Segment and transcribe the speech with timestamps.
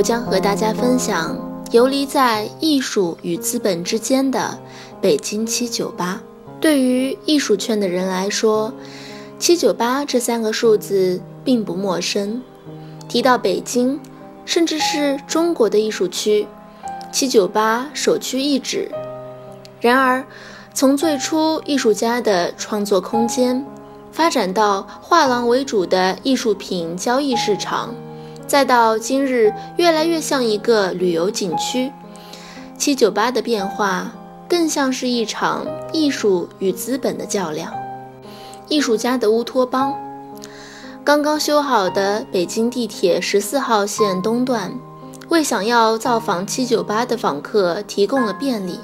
[0.00, 1.38] 我将和大家分享
[1.72, 4.58] 游离在艺术与资本之间的
[4.98, 6.18] 北京七九八。
[6.58, 8.72] 对于艺术圈的人来说，
[9.38, 12.40] 七九八这三个数字并不陌生。
[13.10, 14.00] 提到北京，
[14.46, 16.46] 甚至是中国的艺术区，
[17.12, 18.90] 七九八首屈一指。
[19.82, 20.24] 然而，
[20.72, 23.62] 从最初艺术家的创作空间，
[24.10, 27.94] 发展到画廊为主的艺术品交易市场。
[28.50, 31.92] 再到今日，越来越像一个旅游景区。
[32.76, 34.10] 七九八的变化，
[34.48, 37.72] 更像是一场艺术与资本的较量。
[38.68, 39.94] 艺术家的乌托邦。
[41.04, 44.72] 刚刚修好的北京地铁十四号线东段，
[45.28, 48.80] 为想要造访七九八的访客提供了便利。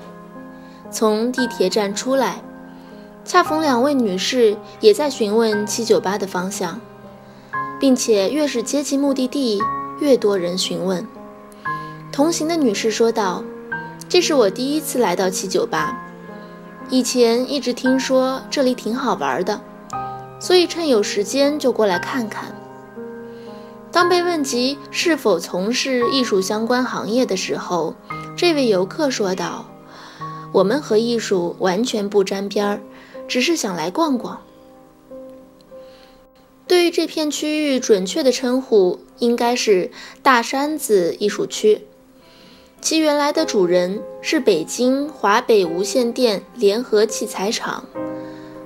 [0.92, 2.40] 从地铁站出来，
[3.24, 6.80] 恰逢两位女士也在询问七九八的方向。
[7.78, 9.60] 并且越是接近目的地，
[10.00, 11.06] 越多人询问。
[12.12, 13.44] 同行的女士说道
[14.08, 15.94] ：“这是我第一次来到七九八，
[16.88, 19.60] 以前一直听说这里挺好玩的，
[20.40, 22.54] 所以趁有时间就过来看看。”
[23.92, 27.94] 当被问及是否从事艺术相关行业的时候，
[28.36, 29.66] 这位游客说道
[30.52, 32.80] ：“我们和艺术完全不沾边儿，
[33.26, 34.38] 只是想来逛逛。”
[36.68, 39.90] 对于这片区域，准确的称呼应该是
[40.22, 41.82] 大山子艺术区。
[42.80, 47.84] 其原来的主人是北京华北无线电联合器材厂，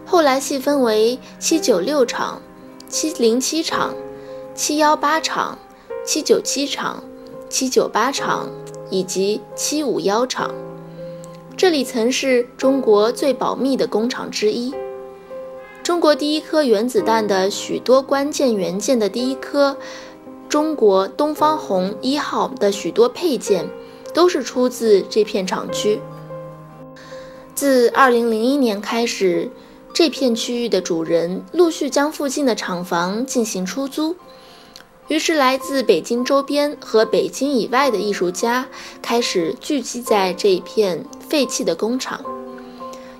[0.06, 2.40] 后来细分为七九六厂、
[2.88, 3.94] 七零七厂、
[4.54, 5.58] 七幺八厂、
[6.04, 7.04] 七九七厂、
[7.48, 8.50] 七九八厂
[8.90, 10.50] 以及七五幺厂。
[11.56, 14.74] 这里曾是中国最保密的工厂之一。
[15.90, 19.76] 中国第一颗原子弹的许多关键元件的第一颗，
[20.48, 23.68] 中国东方红一号的许多配件，
[24.14, 26.00] 都是出自这片厂区。
[27.56, 29.50] 自2001年开始，
[29.92, 34.14] 这片区域的主人陆续将附近的厂房进行出租，
[35.08, 38.68] 于是来自北京周边和北京以外的艺术家
[39.02, 42.24] 开始聚集在这一片废弃的工厂。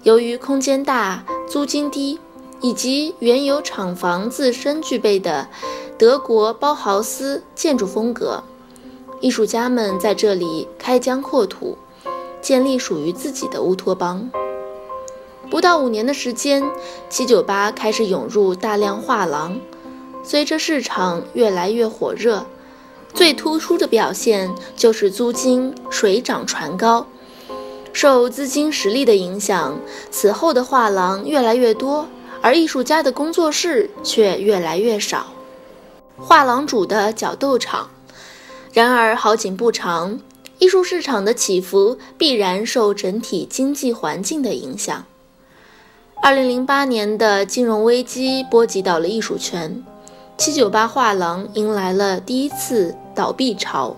[0.05, 2.21] 由于空间大，租金低。
[2.61, 5.49] 以及原有厂房自身具备的
[5.99, 8.43] 德国包豪斯建筑风格，
[9.21, 11.77] 艺术家们在这里开疆扩土，
[12.41, 14.31] 建立属于自己的乌托邦。
[15.51, 16.63] 不到五年的时间，
[17.09, 19.59] 七九八开始涌入大量画廊。
[20.23, 22.45] 随着市场越来越火热，
[23.15, 27.07] 最突出的表现就是租金水涨船高。
[27.93, 29.77] 受资金实力的影响，
[30.11, 32.07] 此后的画廊越来越多。
[32.43, 35.27] 而艺术家的工作室却越来越少，
[36.17, 37.91] 画廊主的角斗场。
[38.73, 40.19] 然而好景不长，
[40.59, 45.05] 艺术市场的起伏必然受整体经济环境的影响。
[46.23, 49.83] 二零零八年的金融危机波及到了艺术圈，
[50.37, 53.97] 七九八画廊迎来了第一次倒闭潮。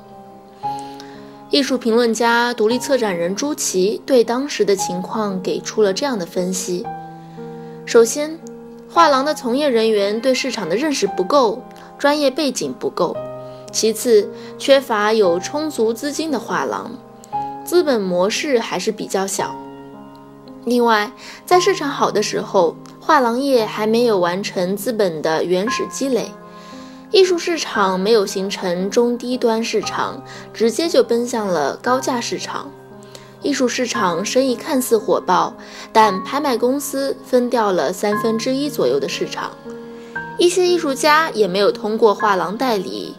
[1.51, 6.87] 艺术评论家、独立策展人朱琦对当时的情况给出了这样的分析。
[7.85, 8.39] 首先，
[8.89, 11.63] 画廊的从业人员对市场的认识不够，
[11.99, 13.15] 专业背景不够；
[13.73, 16.93] 其次，缺乏有充足资金的画廊，
[17.65, 19.55] 资本模式还是比较小。
[20.65, 21.13] 另外，
[21.45, 26.31] 在市场好的时候，画廊业还没有完成资本的原始积累，
[27.11, 30.23] 艺术市场没有形成中低端市场，
[30.55, 32.71] 直接就奔向了高价市场。
[33.43, 35.55] 艺术市场生意看似火爆，
[35.93, 39.51] 但拍卖公司分掉了三分之一左右的市场，
[40.39, 43.15] 一些艺术家也没有通过画廊代理，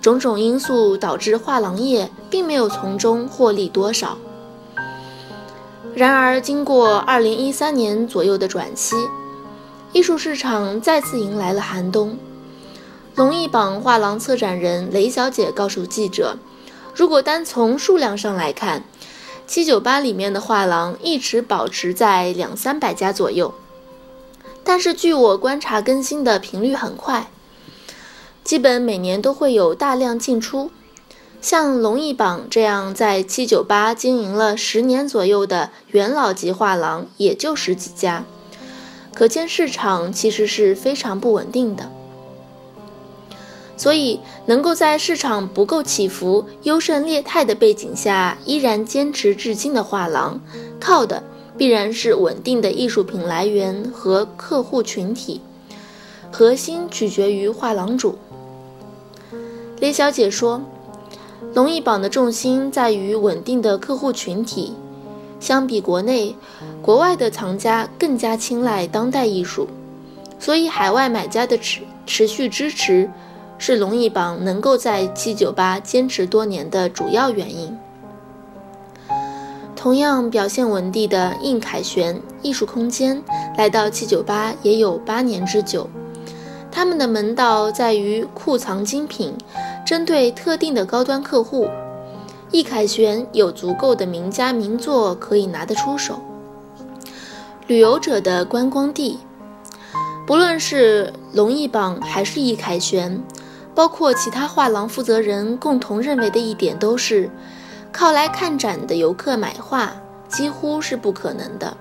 [0.00, 4.18] 种种因素导致画廊业并没有从中获利多少。
[5.94, 8.96] 然而，经过二零一三年左右的转期，
[9.92, 12.16] 艺术市场再次迎来了寒冬。
[13.14, 16.36] 龙艺榜画廊策展人雷小姐告诉记者。
[16.94, 18.82] 如果单从数量上来看，
[19.48, 23.54] 七九八里面的画廊一直保持在两三百家左右。
[24.62, 27.30] 但是据我观察，更新的频率很快，
[28.44, 30.70] 基本每年都会有大量进出。
[31.40, 38.26] 像龙艺榜这样在七九八经营了十年左右的元老级画廊，也就十几家，
[39.14, 41.90] 可见市场其实是非常不稳定的。
[43.78, 50.38] 所以，能够在市场不够起伏、优胜劣汰的背景下依然坚持至今的画廊，
[50.78, 51.22] 靠的
[51.56, 55.40] 必然是稳定的艺术品来源和客户群体，
[56.30, 58.18] 核心取决于画廊主。
[59.80, 60.60] 雷小姐说。
[61.54, 64.74] 龙艺榜的重心在于稳定的客户群体，
[65.40, 66.34] 相比国内，
[66.82, 69.66] 国外的藏家更加青睐当代艺术，
[70.38, 73.08] 所以海外买家的持持续支持
[73.58, 77.76] 是龙艺榜能够在七九八坚持多年的主要原因。
[79.76, 83.22] 同样表现稳定的应凯旋艺术空间
[83.56, 85.88] 来到七九八也有八年之久，
[86.70, 89.34] 他们的门道在于库藏精品。
[89.86, 91.66] 针对特定的高端客户，
[92.50, 96.20] 易凯旋有足够的名家名作可以拿得出手。
[97.66, 99.18] 旅游者的观光地，
[100.26, 103.22] 不论是龙艺榜还是易凯旋，
[103.78, 107.30] 包括其他画廊负责人共同认为的一点都是，
[107.92, 109.92] 靠来看展的游客买画
[110.26, 111.76] 几乎是不可能的。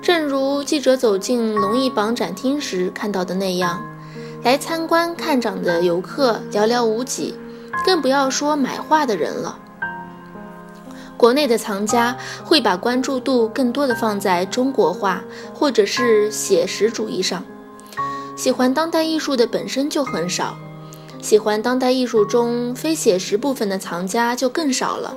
[0.00, 3.82] 正如记者走进龙艺榜展厅时看到的那样。
[4.44, 7.34] 来参观看展的游客寥寥无几，
[7.84, 9.58] 更不要说买画的人了。
[11.16, 17.42] 国内的藏家会把关注度更多的放在中国画或者是写实主义上，
[18.36, 20.56] 喜欢当代艺术的本身就很少，
[21.24, 25.16] 喜欢当代艺术中非写实部分的藏家就更少了。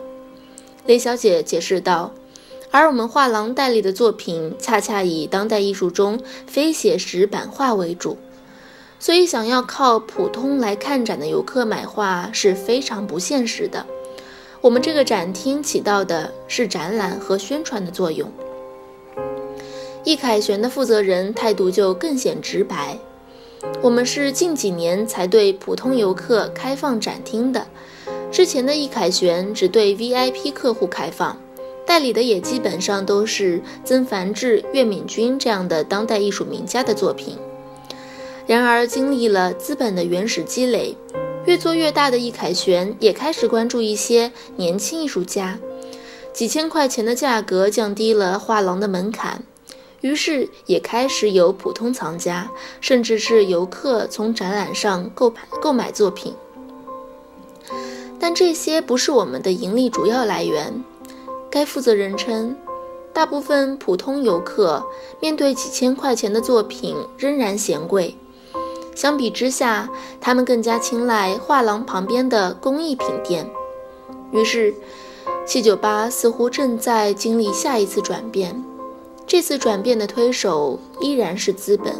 [0.85, 2.13] 雷小姐解释道
[2.71, 6.17] ：“而我们画廊代理的作品，恰恰以当代艺术中
[6.47, 8.17] 非写实版画为主。”
[9.01, 13.85] 所以，想要靠普通来看展的游客买画是非常不现实的。
[14.61, 18.31] 我们这个展厅起到的是展览和宣传的作用。
[20.05, 22.97] 易凯旋的负责人态度就更显直白：
[23.81, 27.67] 我们是近几年才对普通游客开放展厅的，
[28.31, 31.39] 之前的易凯旋只对 VIP 客户开放，
[31.85, 37.37] 代理的也基本上都是曾梵志、岳敏君这样的当代艺术名家的作品。
[38.45, 40.95] 然而，经历了资本的原始积累，
[41.45, 45.59] 越做越大的易凯旋也开始关注一些年轻艺术家。
[46.33, 49.43] 几千块钱的价格降低了画廊的门槛，
[50.01, 52.49] 于是也开始有普通藏家，
[52.79, 56.33] 甚至是游客从展览上购买购买作品。
[58.19, 60.83] 但这些不是我们的盈利主要来源。
[61.49, 62.55] 该负责人称，
[63.13, 64.85] 大部分普通游客
[65.19, 68.15] 面对几千块钱的作品仍然嫌贵。
[68.93, 69.89] 相比之下，
[70.19, 73.49] 他们更加青睐画廊旁边的工艺品店。
[74.31, 74.73] 于是，
[75.45, 78.63] 七九八似乎正在经历下一次转变。
[79.27, 81.93] 这次转变的推手依然是资本。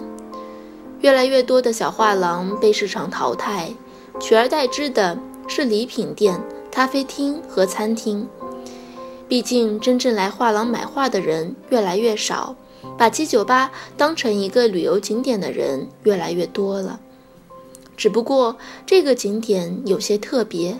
[1.01, 3.69] 越来越多的小画廊被市场淘汰，
[4.19, 6.41] 取而代之的是礼品店、
[6.71, 8.25] 咖啡厅和餐厅。
[9.27, 12.55] 毕竟，真正来画廊买画的人越来越少。
[12.98, 17.00] 把七九八当成一个旅游景点的人越来越多了，
[17.98, 18.55] 只不过
[18.86, 20.79] 这个景点有些特别，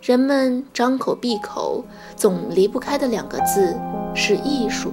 [0.00, 3.74] 人们张口闭口总离不开的两个字
[4.14, 4.92] 是艺术。